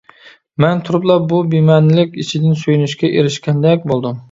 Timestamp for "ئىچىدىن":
2.25-2.59